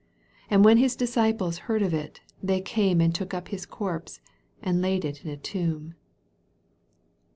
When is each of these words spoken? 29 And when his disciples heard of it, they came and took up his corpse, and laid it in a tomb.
29 0.47 0.47
And 0.57 0.65
when 0.65 0.77
his 0.77 0.95
disciples 0.95 1.57
heard 1.69 1.83
of 1.83 1.93
it, 1.93 2.21
they 2.41 2.59
came 2.59 3.01
and 3.01 3.13
took 3.13 3.35
up 3.35 3.49
his 3.49 3.67
corpse, 3.67 4.19
and 4.59 4.81
laid 4.81 5.05
it 5.05 5.23
in 5.23 5.29
a 5.29 5.37
tomb. 5.37 5.93